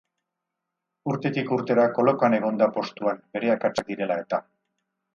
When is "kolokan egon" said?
1.99-2.59